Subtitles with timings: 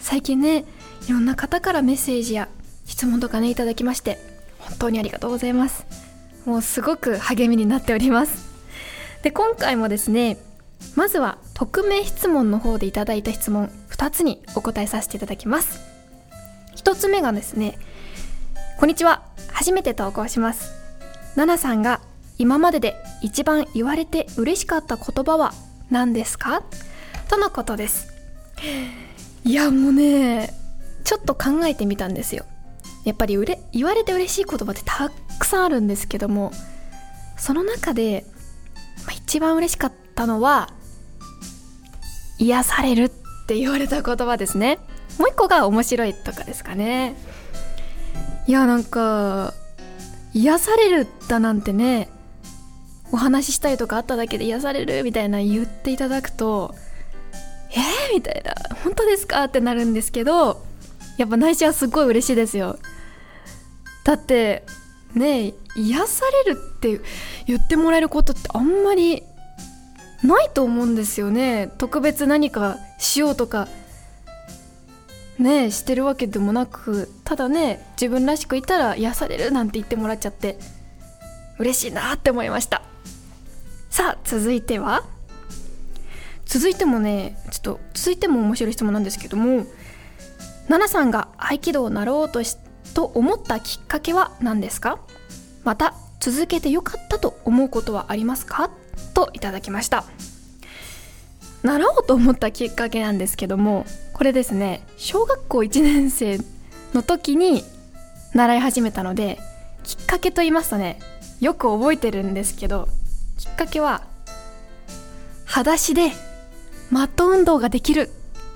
[0.00, 0.64] 最近ね
[1.06, 2.48] いろんな方からメッセージや
[2.86, 4.18] 質問とかねいただきまして
[4.58, 5.84] 本当にありがとうございます。
[6.46, 8.48] もうすごく励みになっております。
[9.22, 10.38] で今回もですね
[10.96, 15.80] まずは匿名質問の方でいただいた質問2つにお答えさせていただきます。
[16.76, 17.76] 1つ目がですね
[18.78, 20.70] こんにちは初めて投稿します。
[21.34, 22.00] ナナさんが
[22.38, 25.52] 今までで一番言われて嬉しかった言葉は
[25.90, 26.62] 何ですか？
[27.28, 28.14] とのことです。
[29.42, 30.54] いやもうね
[31.02, 32.44] ちょっと考えてみたんですよ。
[33.04, 36.52] やっぱりうれ言われて嬉しい言葉ってたくさんあるんですけども
[37.36, 38.24] その中で、
[39.06, 40.70] まあ、一番嬉しかったのは
[42.38, 43.08] 癒されるっ
[43.46, 44.78] て言われた言葉ですね。
[45.18, 47.16] もう一個が面白いとかですかね。
[48.46, 49.52] いやなんか
[50.32, 52.08] 癒されるだなんてね
[53.12, 56.74] お話ししたりとかあっただけで癒されるみたいな言っていただくと
[57.70, 60.62] えー、みたいな本当ですかってなるんですけど
[61.18, 62.78] やっぱ内心はすごい嬉しいですよ。
[64.04, 64.64] だって
[65.14, 67.00] ね癒されるって
[67.46, 69.22] 言ってもらえることってあんまり
[70.22, 71.70] ないと思うんですよね。
[71.78, 73.68] 特別何かしようとか
[75.38, 80.58] ねしてるわけでもなくただね自分らしくいたら癒されるなんて言ってもらっちゃって
[81.58, 82.82] 嬉しいなって思いました。
[83.90, 85.04] さあ続いては？
[86.46, 89.66] 続いてもねちょっと続いても面白い質問なんですけども
[90.68, 92.56] 奈々さんが合気道を習おうとし
[92.94, 94.98] と思ったきっかけは何ですか？
[95.62, 98.70] また続けてよかったと思うことはありますか？
[99.14, 100.04] といただきました。
[101.62, 106.38] 習おうと思ったきっかけなんですけどもこれですね小学校1年生
[106.94, 107.64] の時に
[108.32, 109.40] 習い始めたので
[109.82, 111.00] きっかけと言いますとね
[111.40, 112.88] よく覚えてるんですけど
[113.36, 114.02] きっかけは
[115.46, 116.12] 裸足で
[116.90, 118.10] マット運動ができる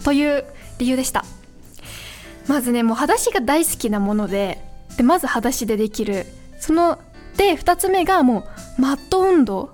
[0.05, 0.45] という
[0.79, 1.25] 理由でした。
[2.49, 4.59] まずねもう裸足が大好きなもので
[4.97, 6.27] でまず裸足でできる。
[6.61, 6.99] その
[7.37, 8.47] で2つ目がも
[8.79, 9.71] うマット運動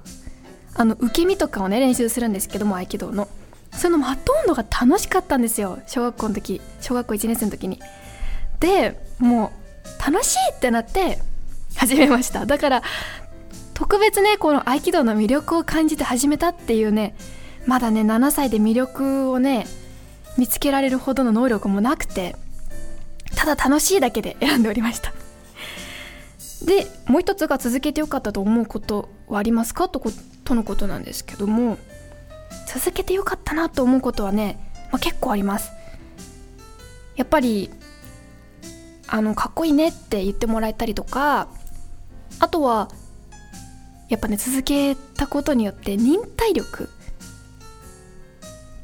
[0.78, 3.28] あの受け身とかをね練習するんですけども合気道の。
[3.70, 5.78] そのマット運動が楽しかったんですよ。
[5.86, 7.78] 小学校の時小学校1年生の時に。
[8.60, 9.52] でも
[10.00, 11.18] う楽しいってなって
[11.76, 12.46] 始めました。
[12.46, 12.82] だから
[13.74, 17.14] 特別ねこの合気道の魅力を感じて始めたっていうね
[17.66, 19.66] まだね7歳で魅力をね
[20.38, 22.36] 見つけられるほどの能力もなくて
[23.36, 25.12] ただ楽しいだけで選んでおりました。
[26.64, 29.88] でもう一つが続けてよかったと思うことはありますか？
[29.88, 30.00] と
[30.48, 31.76] とのことなんですけども
[32.66, 34.58] 続けてよかったなと思うことはね、
[34.90, 35.70] まあ、結構あります。
[37.16, 37.70] やっぱり
[39.08, 41.48] あのかっこいいねって言ってもらえたりとか
[42.38, 42.88] あとは
[44.08, 46.88] やっぱね続けたことによって忍耐力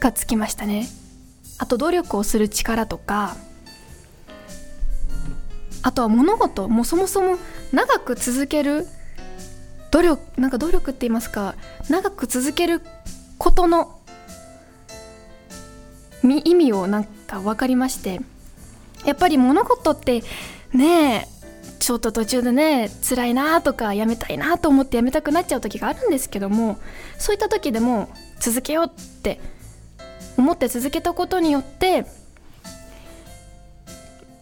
[0.00, 0.86] がつきましたね。
[1.56, 3.36] あと努力をする力とか
[5.80, 7.38] あとは物事もそもそも
[7.72, 8.86] 長く続ける
[9.94, 11.54] 努力なんか努力って言いますか
[11.88, 12.80] 長く続ける
[13.38, 14.00] ことの
[16.24, 18.20] 意味をなんか分かりまして
[19.06, 20.24] やっぱり物事って
[20.72, 21.28] ねえ
[21.78, 26.76] ちょっと途中でね辛いなとかやめたいなと思ってやめたくなっちゃう時があるんですけども
[27.16, 28.08] そういった時でも
[28.40, 28.88] 続けようっ
[29.22, 29.38] て
[30.36, 32.04] 思って続けたことによって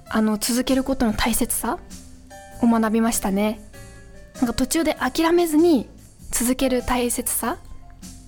[0.09, 1.79] あの続けることの大切さ
[2.63, 3.72] を学びましたね。
[4.41, 5.89] なんか途中で諦めずに
[6.31, 7.59] 続ける大切さ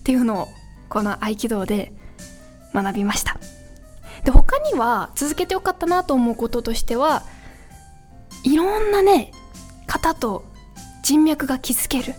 [0.01, 0.49] っていうのを
[0.89, 1.93] この合気道で
[2.73, 3.39] 学びました。
[4.25, 7.25] で他には続けてよかったなと思うこととしては
[8.43, 9.33] いろんなね
[9.87, 10.45] 方と
[11.03, 12.15] 人脈が築ける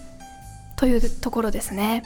[0.75, 2.03] というところですね。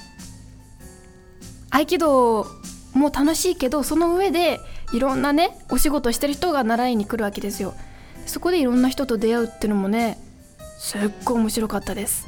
[1.69, 2.47] 合気道
[2.93, 4.59] も楽しいけどその上で
[4.91, 7.73] いろんなねお仕事してる人が習いに来るわけですよ。
[8.25, 10.17] そこでいろんな人と出会うっていうのもね
[10.79, 12.27] すっごい面白かったです。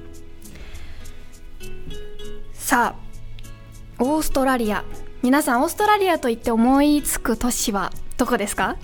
[2.53, 4.85] さあオーストラリア。
[5.25, 8.77] 皆さんオーストラリアと言って思いつく都市はどこですか？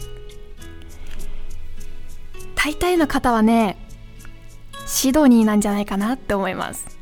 [2.55, 3.77] 大体の方はね
[4.87, 6.97] シドニーなんじゃないかなって思います。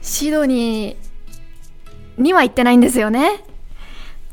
[0.00, 3.42] シドニーには行ってないんですよね。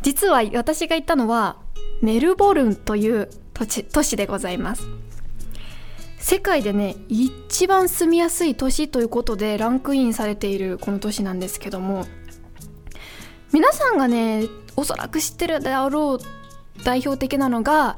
[0.03, 1.57] 実は私が行ったのは
[2.03, 4.83] メルボルンという土地都市でございます。
[6.19, 12.05] 世界でね一番住みやすい都市ということでランクインされているこの都市なんですけども
[13.51, 16.19] 皆さんがねおそらく知ってるであろう
[16.83, 17.97] 代表的なのが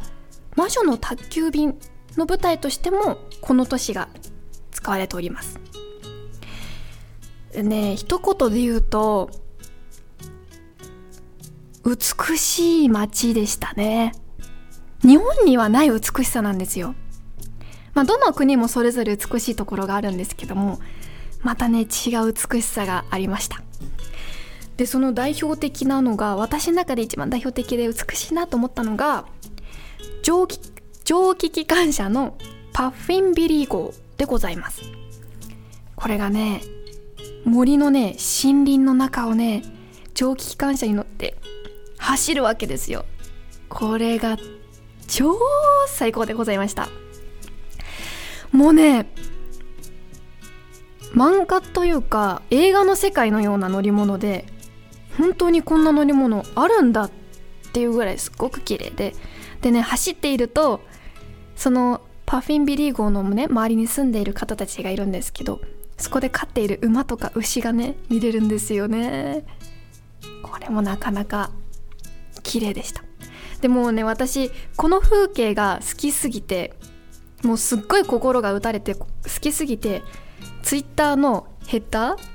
[0.55, 1.77] 魔女の宅急便
[2.17, 4.09] の舞台としてもこの都市が
[4.71, 5.59] 使われております。
[7.53, 9.29] ね一言で言うと
[11.85, 14.13] 美しい街でしたね。
[15.01, 16.95] 日本にはない美しさなんですよ。
[17.93, 20.79] まあどの国もそれぞれ美しいところがあるんですけども
[21.41, 23.61] またね違う美しさがありました。
[24.77, 29.25] でその代表的なのが私の中で一番代表的で美しいなと思ったのが
[30.23, 30.59] 蒸気
[31.03, 32.37] 蒸気機関車の
[32.71, 34.81] パフィンビリー号でございます。
[35.95, 36.61] これがね
[37.45, 39.63] 森のね森林の中をね
[40.13, 41.37] 蒸気機関車に乗って
[41.97, 43.05] 走るわけですよ。
[43.69, 44.37] これが
[45.07, 45.37] 超
[45.87, 46.89] 最高でございました。
[48.51, 49.07] もうね
[51.13, 54.45] 漫画というか映画の世界のような乗り物で
[55.17, 57.11] 本当にこんな乗り物あるんだっ
[57.73, 59.13] ていうぐらいすっごく綺麗で。
[59.61, 60.81] でね走っていると
[61.55, 65.61] そのパフィンビリー号のね周りに住んでいる方たちがいるんですけど
[65.97, 69.45] そこで飼っている馬とか牛がね見れるんですよね。
[70.41, 71.51] これもなかなか
[72.41, 73.03] 綺麗でした。
[73.61, 76.73] でもね私この風景が好きすぎて
[77.43, 79.07] もうすっごい心が打たれて好
[79.39, 80.01] きすぎて
[80.61, 82.32] ツイッターのヘッダー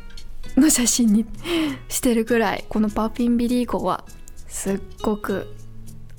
[0.58, 1.26] の写真に
[1.88, 4.04] してるくらいこのパフィンビリー号は
[4.46, 5.54] すっごく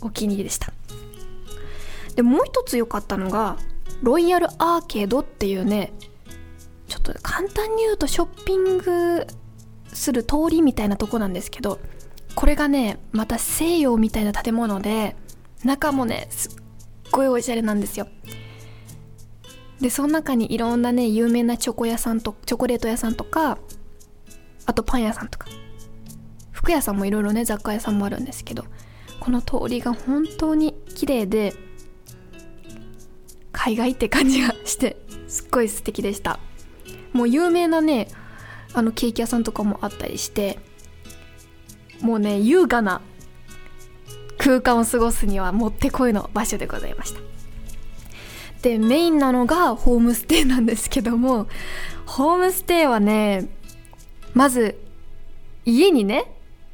[0.01, 0.71] お気に入りでした。
[2.15, 3.57] でもう一つ良かったのが
[4.01, 5.93] ロイヤルアーケードっていうね
[6.87, 9.25] ちょっと簡単に言うとショッピング
[9.93, 11.79] する通りみたいなとこなんですけど
[12.35, 15.15] これがねまた西洋みたいな建物で
[15.63, 16.51] 中もねすっ
[17.11, 18.07] ごいおしゃれなんですよ。
[19.81, 23.57] でその中にいろんなね有名なチョコ屋さんとチョコレート屋さんとか
[24.69, 25.47] あとパン屋さんとか。
[26.51, 28.65] 服屋さんもいろいろね雑貨屋さんもあるんですけど
[29.21, 31.53] この通りが本当に綺麗で
[33.53, 34.97] 海外って感じがして
[35.27, 36.37] すっごい素敵でした。
[37.13, 38.09] もう有名なね
[38.73, 40.59] あのケーキ屋さんとかもあったりして
[42.01, 43.01] もうね優雅な
[44.37, 47.21] 空間を過ごすにはもってこいの場所でございました。
[48.61, 51.47] でメインなのがホームステイなんですけども
[52.05, 53.47] ホームステイはね
[54.33, 54.79] まず
[55.65, 56.31] 家にね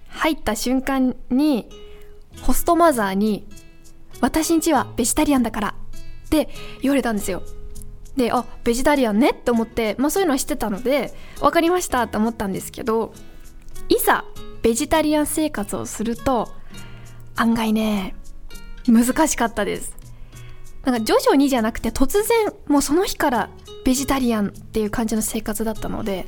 [0.07, 1.69] 入った瞬間に
[2.41, 3.47] ホストマザーに
[4.21, 5.75] 「私んちはベジタリアンだから」
[6.25, 6.49] って
[6.81, 7.43] 言われたんですよ。
[8.15, 13.13] であベジタリアンねって思って、まあ、そういうのは知ってたので分かりましたって思ったんですけど
[13.89, 14.23] いざ
[14.61, 16.49] ベジタリアン生活をすると
[17.35, 18.15] 案外ね
[18.87, 19.93] 難しかったです。
[20.83, 23.49] なんか徐々にじゃなくて突然もうその日から
[23.83, 26.27] ベジタリアンっていう感じの生活だったので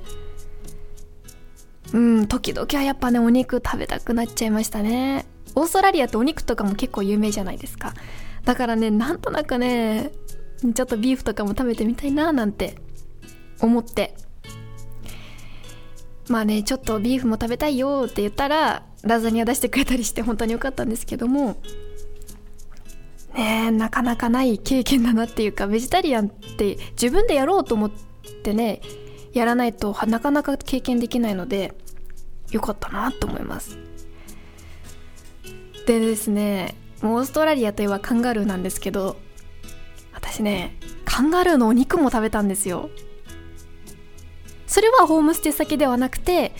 [1.93, 5.25] うん時々はやっぱねお肉食べたくなっちゃいましたね。
[5.55, 7.93] オーストラリアってお肉とかも結構有名じゃないですか。
[8.43, 10.11] だからねなんとなくね
[10.73, 12.75] ちょっとビーフとかも食べてみたいななんて
[13.61, 14.15] 思って。
[16.29, 21.57] まあねちょっとビーフも食べたいよって言ったらラザニア出してくれたりして 本当に良かったんですけども。
[23.33, 27.91] ねなかなかない経験だなっていうかベジタリアンって自分でやろうと思っ
[28.43, 28.81] てね
[29.37, 31.73] やらないとなかなか経験できないので
[32.51, 33.77] 良かったなと思います。
[35.85, 39.17] でですねオーストラリアといえばカンガルーなんですけど
[40.13, 40.75] 私ね
[41.05, 42.89] カンガルーのお肉も食べたんですよ。
[44.65, 46.51] それはホームステイ先ではなくて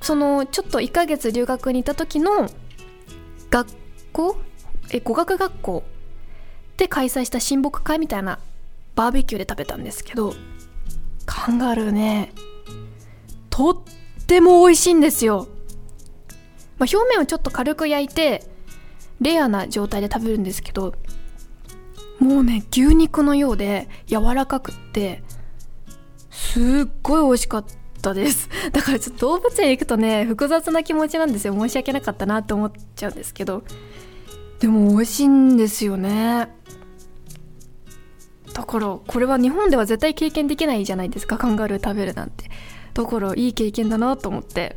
[0.00, 2.48] そのちょっと1ヶ月留学に行った時の
[3.50, 3.68] 学
[4.12, 4.36] 校？
[4.90, 5.84] え語学学校？
[6.78, 8.38] で開催した親睦会みたいな
[8.94, 10.32] バーベキューで食べたんですけど
[11.28, 12.32] カンガルーね
[13.50, 15.46] とっても美味しいんですよ、
[16.78, 18.44] まあ、表面をちょっと軽く焼いて
[19.20, 20.94] レアな状態で食べるんですけど
[22.18, 25.22] もうね牛肉のようで柔らかくって
[26.30, 27.64] すっごい美味しかっ
[28.00, 28.48] たです。
[28.72, 31.52] だからちょっと動物園行くとね複雑な気持ちなんですよ。
[31.52, 33.62] 申し訳なかったなって思っちゃうんですけど。
[34.60, 36.48] でも美味しいんですよね。
[38.58, 42.50] だからこれは日本では絶対経験できないじゃないですかカンガルー食べるなんて。
[42.92, 44.74] だからいい経験だなと思って。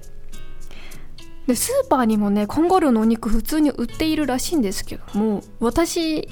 [1.48, 6.30] でスーパーにもねカンガルーのお肉普通に売っているらしいんですけども私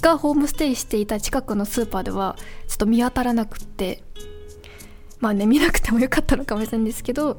[0.00, 4.02] がホームステイしていた近くのスーパーではちょっと見当たらなくって。
[5.20, 7.38] まあね見なくてもよかったのかもしれないんですけど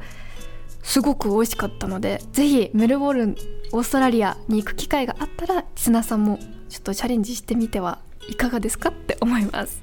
[0.84, 3.36] すごく美味しかったのでぜひメルボルン
[3.72, 6.38] オーストラリアに行く機会があったら綱さんも
[6.68, 9.82] ちょっとチャレンジしてみてはいかがですかって思います。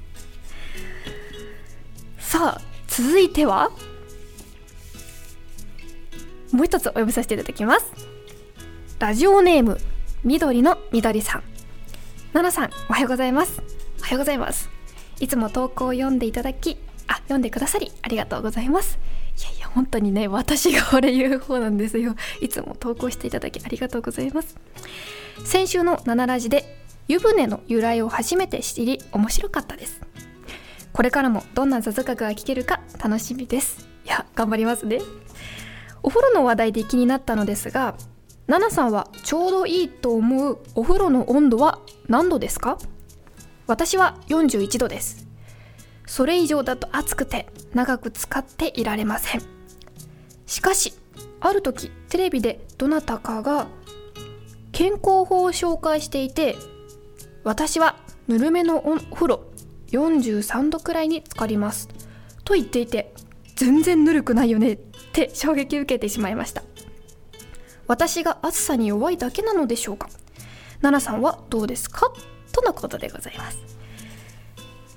[2.19, 3.71] さあ続いては
[6.51, 7.91] もう一つお呼びさせていただきます。
[8.99, 9.77] ラジオネーム
[10.23, 11.43] 緑の緑さん。
[12.33, 13.61] 奈々さんおはようございます。
[13.99, 14.69] おはようございます。
[15.19, 16.77] いつも投稿を読んでいただき
[17.07, 18.97] あ読んでくださりありがとうございます。
[19.37, 22.15] いやいや本当にね私がこれ言う方なんですよ。
[22.41, 24.55] いつも投稿していただきありがとうございます。
[25.45, 30.01] 先週の「7ラジ」で湯船の由来を初めて知り面白かったです。
[30.91, 33.87] これからもどんな雑学が聞けるか楽しみです。
[34.05, 34.99] いや頑張りますね。
[36.03, 37.95] お風呂の話題で気になったのですが
[38.47, 42.77] ナナさんはちょうどいいと思うお風呂の温度は何度ですか？
[43.67, 45.27] 私は41度です。
[46.05, 49.41] それ以上だと暑くて長く使っていられません。
[50.45, 50.93] しかし
[51.39, 53.67] ある時テレビでどなたかが
[54.71, 56.55] 健康法を紹介していて
[57.47, 57.95] 私は
[58.27, 59.45] ぬるめのお風呂
[59.91, 61.87] 43度くらいに浸かります。
[62.43, 63.13] と言っていて
[63.55, 64.77] 全然ぬるくないよねっ
[65.13, 66.63] て衝撃受けてしまいました。
[67.87, 70.09] 私が暑さに弱いだけなのでしょうか。
[70.81, 72.11] 奈々さんはどうですか？
[72.51, 73.57] とのことでございます。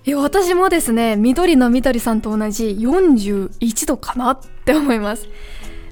[0.05, 5.29] いや私もですね緑の緑さんと同じ41度かなって思います。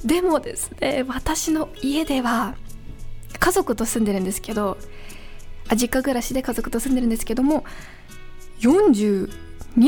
[0.05, 2.57] でもですね私の家では
[3.38, 4.77] 家族と住んでるんですけど
[5.77, 7.65] 実家暮らしで家族と住んでるんですけども
[8.61, 9.29] 42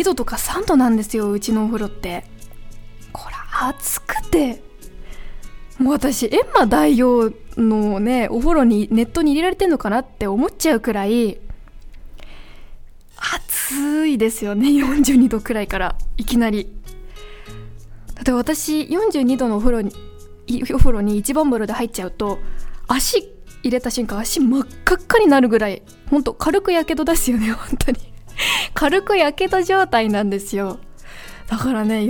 [0.05, 2.25] 度とか3度なんですようちのお風呂って。
[3.13, 3.35] これ
[3.69, 4.63] 暑くて。
[5.79, 11.41] もう私閻魔大王のねお風呂にネットに入れられてんのかなって思っちゃうくらい
[13.17, 16.71] 暑いですよね42度くらいからいきなり。
[18.15, 19.91] だって私42度のお風呂に
[20.75, 22.39] お風呂に一番風呂で入っちゃうと
[22.87, 23.23] 足
[23.63, 27.99] 入れた瞬間足真っ赤っかになるぐらいほんと軽くやけどですよね 本当に。
[28.73, 30.79] 軽くやけど状態なんですよ。
[31.49, 32.09] だからね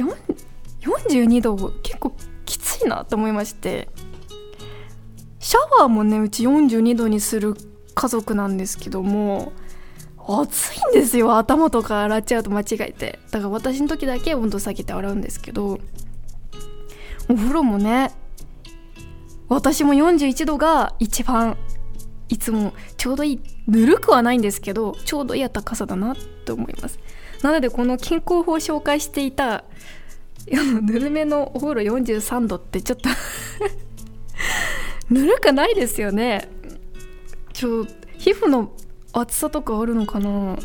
[0.80, 2.14] 42度結構
[2.44, 3.88] きついなと思いまして。
[5.38, 7.54] シャワーもねうち42度にする
[7.94, 9.52] 家族なんですけども
[10.18, 13.18] 暑いんですよ頭とか洗っちゃうと間違えて。
[13.30, 15.80] だから私の時だけ温度下げて洗うんですけど
[17.28, 18.12] お風呂もね
[19.50, 21.58] 私も41度が一番
[22.28, 27.00] いつもちょうどいいぬるくはないんですけどちょうどいい高さだなって思います。
[27.42, 29.64] なのでこの健康法を紹介していた
[30.82, 33.08] ぬるめのお風呂43度ってちょっと
[35.10, 36.48] ぬるくないですよね。
[37.52, 37.84] ちょ
[38.18, 38.70] 皮膚の
[39.12, 40.56] 厚さとかあるのかな。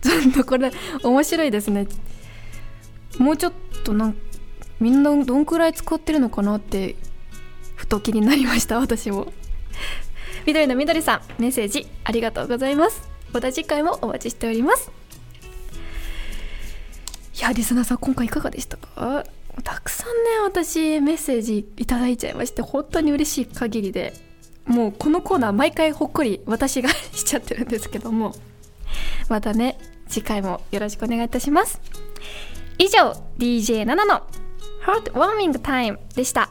[0.00, 0.72] ちょっとこれ
[1.02, 1.86] 面白いですね。
[3.18, 3.52] もうちょっ
[3.84, 4.16] となん
[4.80, 6.96] みんなどんくらい使ってるのかなって
[7.94, 9.32] と気になりました私も。
[10.46, 13.02] 緑のみどりさんメッセージありがとうございます。
[13.32, 14.90] また次回もお待ちしております。
[17.38, 19.24] いやリスナーさん今回いかがでしたか？
[19.62, 24.12] たくさんね私メッセージいただいちゃいまして本当に嬉しい限りで
[24.66, 28.34] もうこのコーナー毎回ほっこり私が しちゃってるんですけども
[29.28, 31.80] またね次回もよろしくお願いいたします。
[32.78, 34.22] 以上 DJ7 の
[34.80, 36.50] ハートウォーミングタイムでした。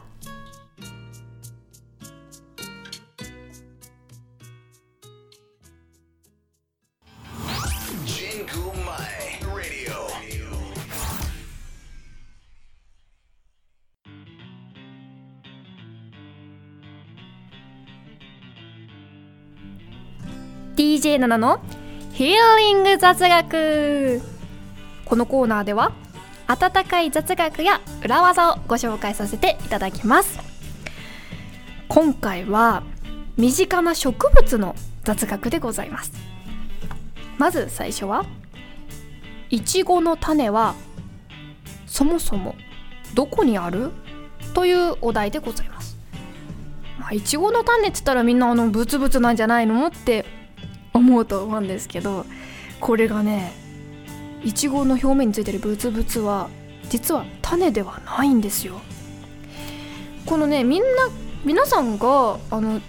[20.76, 21.60] DJ7 の
[22.12, 24.20] ヒーリング雑学。
[25.04, 25.92] このコーナーでは
[26.48, 30.40] 温かい雑学や裏技をご紹介させていただきます。
[31.86, 32.82] 今回は
[33.36, 36.12] 身近な植物の雑学でございます。
[37.38, 38.24] まず最初は
[39.50, 40.74] いちごの種は
[41.86, 42.56] そもそも
[43.14, 43.92] どこにある？
[44.54, 45.96] というお題でございます。
[46.98, 49.86] まあいちごの種っつったらみんなあのブツブツなんじゃないの？
[49.86, 50.42] って
[50.94, 52.24] 思うと思うんですけど
[52.80, 53.52] これがね
[54.42, 56.48] いちごの表面についてるブツブツは
[56.88, 58.80] 実は種ではないんですよ。
[60.26, 60.88] このねみんな
[61.44, 62.80] 皆さんがあの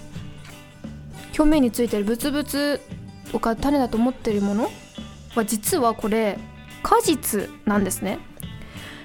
[1.37, 2.79] 表面についてるブツブツ
[3.31, 4.69] とか種だと思ってるもの
[5.35, 6.37] は実はこれ
[6.83, 8.19] 果実なんですね。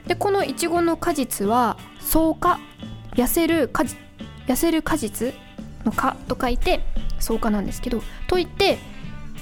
[0.07, 2.61] でこのいちごの果実は草果
[3.13, 3.99] 痩せる果実
[4.47, 5.35] 痩せる果実
[5.85, 6.81] の果と書いて
[7.19, 8.79] 草果なんですけどといって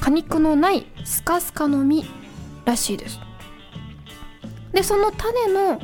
[0.00, 2.06] 果肉のないスカスカの実
[2.64, 3.20] らしいです。
[4.72, 5.80] でその種の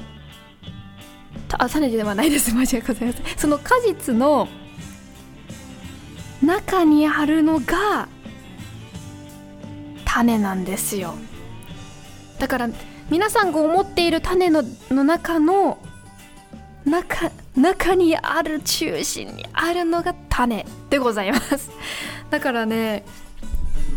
[1.56, 2.54] あ種ではないです。
[2.54, 3.38] 間違いございません。
[3.38, 4.48] その果実の
[6.42, 8.08] 中にあるのが
[10.04, 11.14] 種なんですよ。
[12.38, 12.68] だから
[13.10, 15.78] 皆さんが思っている種のの中の
[16.84, 21.70] 中中にある中心にあるのが種でございます。
[22.30, 23.04] だからね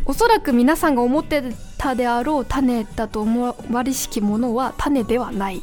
[0.09, 1.43] おそらく皆さんが思って
[1.77, 5.61] たであろう種だと思われしきものは種ではない。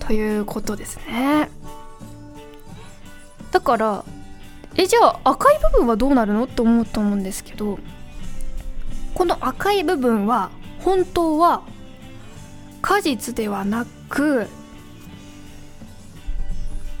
[0.00, 1.48] ということですね。
[3.52, 4.04] だから
[4.74, 7.78] えじゃあ赤い部分はどうなるのって思うと思うんですけど
[9.14, 11.62] この赤い部分は本当は
[12.82, 14.48] 果実ではなく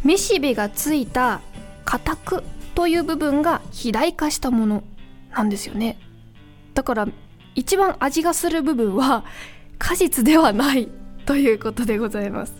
[0.04, 1.40] めしべがついた
[1.84, 2.44] 果く
[2.76, 4.84] という部分が肥大化したもの。
[5.30, 5.98] なんですよね。
[6.74, 7.08] だから
[7.54, 9.24] 一番味がする部分は
[9.78, 10.88] 果実ではない
[11.26, 12.54] ということでございます。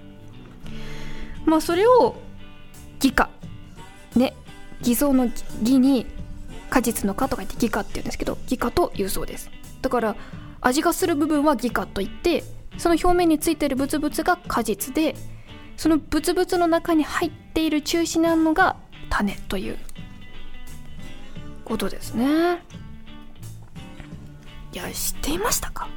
[1.45, 2.17] まあそれを
[3.01, 3.31] 偽果
[4.17, 4.35] ね。
[4.81, 5.29] 偽装の
[5.63, 6.07] 偽に
[6.71, 9.51] 果実の果と書いて偽果って言うんですけど偽果というそうです。
[9.83, 10.17] だから
[10.61, 12.45] 味がする部分は偽果といって
[12.77, 15.17] その表面についているブツブツが果実で
[15.77, 18.77] そのブツブツの中に入っている中心なのが
[19.11, 19.79] 種という
[21.69, 22.63] ことですね。
[24.73, 25.89] いや知っていましたか？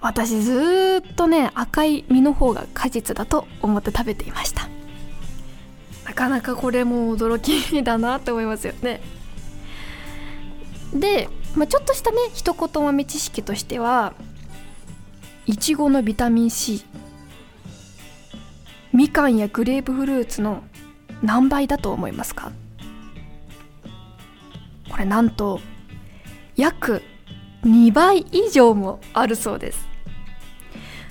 [0.00, 4.68] 私ずっとね赤い実の方が果実だと思って食べていました。
[6.04, 9.00] なかなかこれも驚きだなって思いますよね。
[10.92, 14.12] で、まあ、ちょっとしたね一言豆知識としては
[15.46, 16.84] いちごのビタミン C
[18.92, 20.62] みかんやグレープフルーツの
[21.22, 22.52] 何倍だと思いますか？
[24.92, 25.60] これなんと
[26.54, 27.02] 約
[27.64, 29.88] 2倍以上もあるそうです。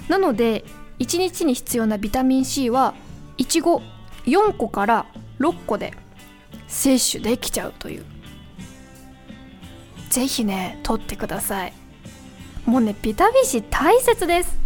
[0.08, 0.64] なので
[1.00, 2.94] 1日に必要なビタミン C は
[3.38, 3.82] いちご
[4.26, 5.06] 4個から
[5.40, 5.94] 6個で
[6.68, 8.06] 摂取できちゃうという。
[10.10, 11.74] ぜひね取ってください。
[12.66, 14.60] もうねビタミン C 大切です。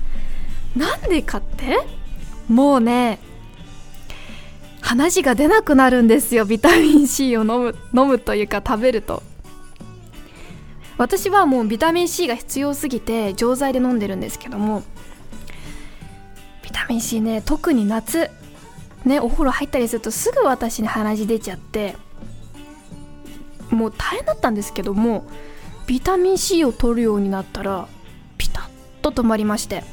[0.76, 1.80] なんでかって？
[2.50, 3.20] もうね
[4.86, 6.46] 鼻血が出なくなるんですよ。
[6.46, 9.24] ビタミン C を飲む飲むというか食べると。
[11.00, 14.84] 私はもうビタミン C が必要すぎて錠剤で飲んでるんですけども。
[16.62, 18.30] ビタミン C ね特に夏
[19.06, 21.96] ねお風呂入ったりするとすぐ私に鼻血出ちゃって
[23.72, 25.26] もう大変だったんですけども
[25.88, 27.88] ビタミン C を取るようになったら
[28.38, 28.70] ピタッ
[29.02, 29.84] と止まりまして。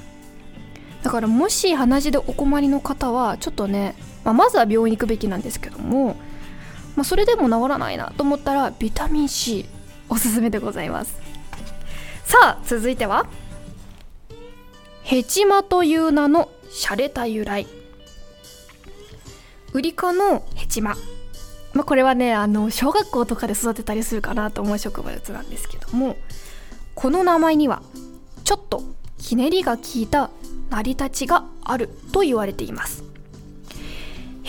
[1.03, 6.17] だからもし鼻血でお困りの方はちょっとね、まあ、まずは病院に行くべきなんですけども、
[6.97, 9.67] まあ、それでも治らないなと思ったらビタミン C
[10.09, 11.21] おすすめでございます。
[12.25, 13.27] さあ続いては
[15.03, 17.67] ヘチマという名の洒落た由来。
[19.73, 20.97] ウリ科のヘチマ。
[21.73, 26.17] まあ、これはねあの小学校とかで育てたりするかなと思う植物なんですけども
[26.95, 27.83] この名前には
[28.45, 28.83] ちょっと
[29.19, 30.31] ひねりが効いた
[30.69, 33.12] 成り立ちがあると言われています。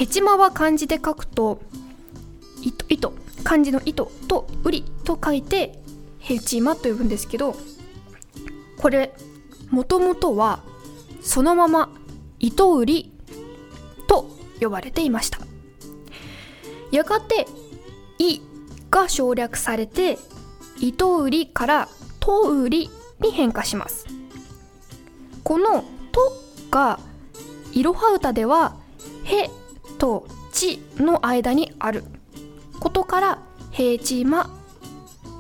[0.03, 1.61] ヘチマは漢字で書くと
[2.61, 3.13] 糸糸
[3.45, 5.79] 漢字の糸とウリと書いて
[6.19, 7.55] ヘチマと呼ぶんですけど
[8.81, 9.13] これ
[9.69, 10.59] もともとは
[11.21, 11.89] そのまま
[12.37, 13.13] 糸売り
[14.09, 15.39] と呼ばれていました。
[16.91, 17.47] やがて
[18.19, 18.41] 「い」
[18.91, 20.19] が省略されて
[20.81, 21.89] 糸売りから
[22.19, 22.89] と売り
[23.21, 24.05] に変化します。
[25.45, 26.33] この「と」
[26.71, 26.99] が
[27.71, 28.75] いろは歌では
[29.23, 29.49] 「へ」
[30.03, 32.03] と「ち」の間にある
[32.81, 33.39] ことから
[33.71, 34.51] 「へちま」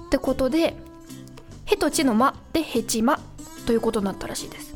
[0.07, 0.77] ってことで
[1.65, 3.19] 「へ」と「ち」の「ま」で「へちま」
[3.67, 4.73] ということになったらしいです。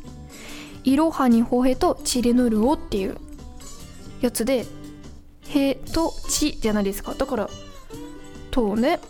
[0.84, 3.16] いろはにほへとちりぬるおっていう
[4.20, 4.66] やつで
[5.48, 7.14] へとちじゃないですか。
[7.14, 7.50] だから
[8.50, 9.00] とね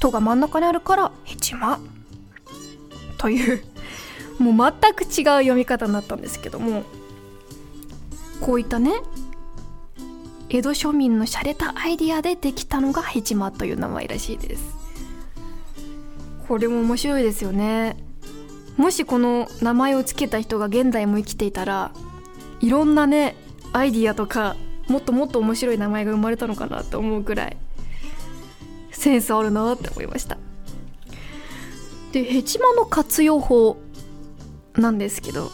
[0.00, 1.78] とが真ん中にあるからへちま
[3.18, 3.62] という
[4.38, 6.84] もう全く違う読み方になったんですけども
[8.40, 9.02] こういったね
[10.52, 14.76] 江戸庶民の洒落たアイディアでできたのがヘチマという名前らしいです。
[16.46, 17.96] これも面白いですよね。
[18.76, 21.90] もしこの名前を付けた人が現代も生きていたら
[22.60, 23.34] いろんなね
[23.72, 24.56] アイディアとか
[24.88, 27.56] もっともっと面白い名前が生まれたのかなと思うぐらい
[28.90, 30.36] センスあるなって思いました。
[32.12, 33.78] でヘチマの活用法
[34.74, 35.50] なんですけど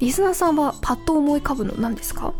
[0.00, 2.32] リスナーさんはパッと思い浮かぶの何ですか？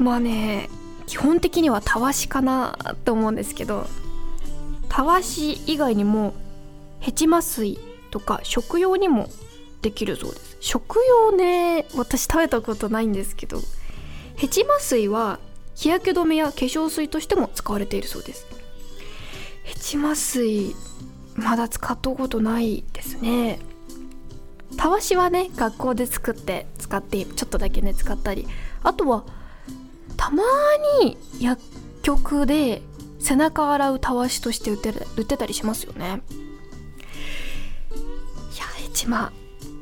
[0.00, 0.68] まあね
[1.06, 3.86] 基本的にはたわしかなと思うんですけど
[4.88, 6.34] たわし以外にも
[7.00, 7.78] ヘチマ水
[8.10, 9.28] とか食用にも
[9.82, 10.56] できるそうです。
[10.60, 13.60] 食用ね私食べたことないんですけど
[14.36, 15.38] ヘチマ水は
[15.74, 18.46] 日焼け止めや化粧水としても使われているそうです。
[19.64, 20.74] ヘチマ水
[21.34, 23.58] まだ使ったことないですね。
[24.76, 28.46] たわしはね学校で作って使ってちょっとだけね使ったり
[28.82, 29.24] あとは
[30.16, 30.42] たま
[31.02, 31.60] に薬
[32.02, 32.82] 局で
[33.18, 36.22] 背中を洗うたわしとして売って売ってたりしますよね。
[38.54, 39.32] いやヘチマ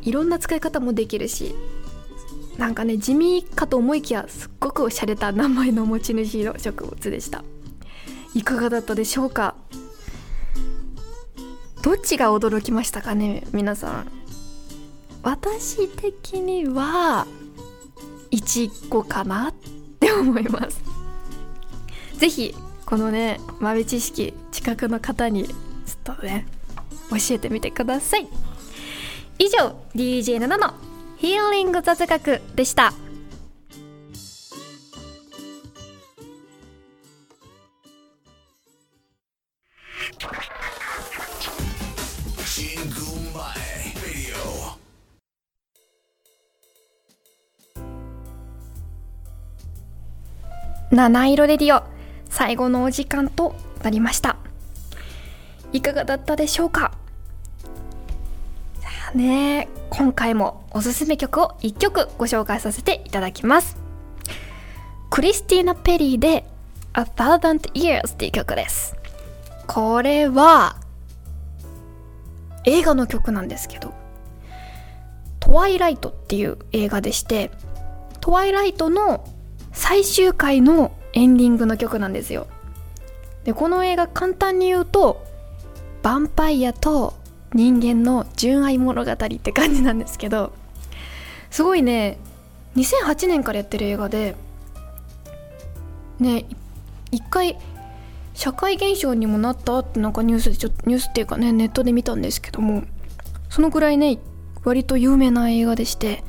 [0.03, 1.55] いろんな使い方もできるし
[2.57, 7.45] なんかね地味かと思いきやすっごくおしゃれた名前の持ち主の植物でした。
[8.35, 9.55] いかがだったでしょうか？
[11.83, 14.11] どっちが驚きましたかね皆さん。
[15.23, 17.27] 私的には
[18.31, 19.55] イチゴかなっ
[20.21, 20.83] 思います。
[22.19, 22.55] 是非
[22.85, 25.55] このね豆知識近くの方にちょ
[26.13, 26.47] っとね
[27.11, 28.29] 教えてみてください。
[29.39, 30.75] 以上 DJ7 の
[31.17, 32.93] ヒーリング雑学でした。
[50.91, 51.83] 七色レディオ。
[52.31, 54.37] 最後のお時間となりました。
[55.71, 56.93] いかがだったでしょうか？
[59.15, 63.77] ね今回もおすすめ曲を1曲ご紹介させていただきます。
[65.11, 66.47] クリスティーナ・ペリーで
[66.95, 68.97] 「A Thousand Years」っていう曲です。
[69.67, 70.77] これは
[72.65, 73.93] 映画の曲なんですけど
[75.41, 77.51] 「トワイライト」っていう映画でして
[78.21, 79.25] トワイライトの
[79.79, 82.49] 最終回のエンディングの曲なんですよ。
[83.45, 85.25] でこの映画簡単に言うと
[86.03, 87.15] ヴァンパイアと
[87.55, 90.53] 人間の純愛物語って感じなんですけど
[91.51, 92.19] すごいね
[92.77, 94.35] 2008年からやってる映画で
[96.19, 96.45] ね
[97.13, 97.57] 一回
[98.35, 102.83] 社会現象にもなったってなんかニュースでちょっとニュースっていうかねネットで見たんですけども
[103.49, 104.19] そのぐらいね
[104.65, 106.25] 割と有名な映画でして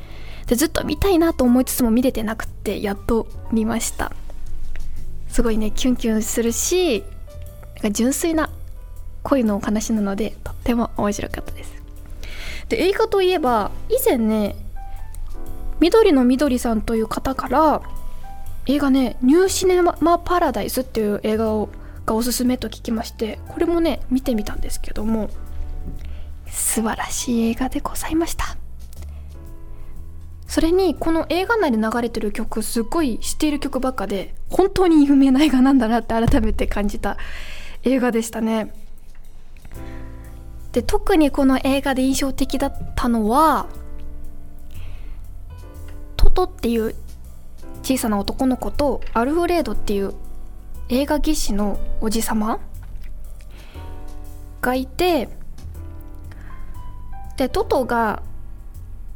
[0.49, 4.11] でずっと見たいなと思いつつも見れてなくってやっと見ました。
[5.27, 7.03] すごいねキュンキュンするし
[7.75, 8.49] なんか純粋な
[9.21, 11.71] 恋のお話なのでとっても面白かったです。
[12.67, 14.55] で映画といえば以前ね
[15.79, 17.83] 緑のみどりさんという方から
[18.65, 21.69] 映画ね「ニューシネマパラダイス」っていう映画を
[22.07, 25.29] がおすすめと聞きましてこれもね見てみたんですけども
[26.47, 28.57] 素晴らしい映画でございました。
[30.49, 37.17] それにこの映画内で流れてる曲すごい知っている曲ばっかで本当に有名な映画なんだなって改めて感じた
[37.83, 38.73] 映画でしたね。
[40.71, 43.67] で特にこの映画で印象的だったのは
[46.17, 46.95] トトっていう
[47.83, 50.15] 小さな男の子とアルフレードっていう
[50.89, 52.59] 映画技師のおじさま
[54.61, 55.29] がいて
[57.37, 58.23] でトトが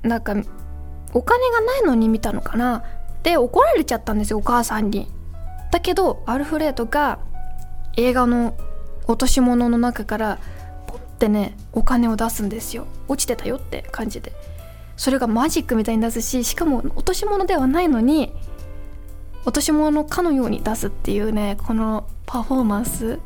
[0.03, 0.35] なんか
[1.13, 2.83] お金がないのに見たのかな？
[3.23, 5.07] で怒られちゃったんですよお母さんに。
[5.71, 7.19] だけどアルフレードが
[7.95, 8.55] 映画の
[9.07, 10.39] 落とし物の中から
[10.87, 12.87] ポッてねお金を出すんですよ。
[13.07, 14.33] 落ちてたよって感じで。
[14.95, 18.31] それがマジックみたいに出すししかも落とし物ではないのに
[19.43, 23.19] 落とし物かのように出すっていうねこのパフォーマンス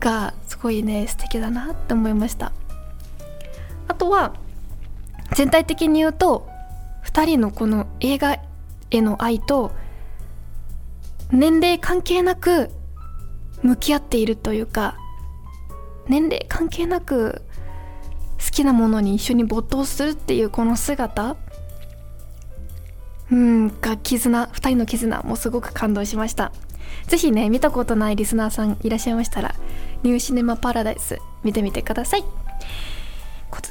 [0.00, 2.52] がすごいね素敵だなって思いました。
[3.88, 4.34] あとは
[5.34, 6.48] 全体的に言うと
[7.04, 8.38] 2人のこの映画
[8.90, 9.72] への愛と
[11.30, 12.70] 年齢関係なく
[13.62, 14.96] 向き合っているというか
[16.08, 17.42] 年齢関係なく
[18.44, 21.36] 好きなものに一緒に没頭するっていうこの姿
[23.30, 26.52] うんが絆2人の絆もすごく感動しました。
[27.06, 29.54] ぜひね見たことないリスナーさんいらっしゃいましたら
[30.02, 32.24] ニューシネマパラダイス見てみてください。